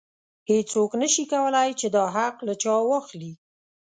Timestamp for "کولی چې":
1.31-1.87